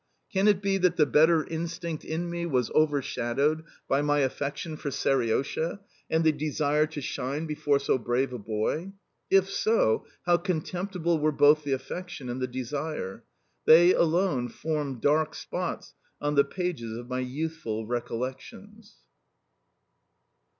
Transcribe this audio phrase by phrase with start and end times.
[0.33, 4.89] Can it be that the better instinct in me was overshadowed by my affection for
[4.89, 8.93] Seriosha and the desire to shine before so brave a boy?
[9.29, 13.23] If so, how contemptible were both the affection and the desire!
[13.65, 18.95] They alone form dark spots on the pages of my youthful recollections.